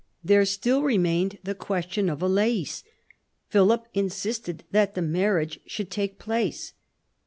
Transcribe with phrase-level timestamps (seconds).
[0.23, 2.81] There still remained the question of Alais.
[3.49, 6.73] Philip insisted that the marriage should take place.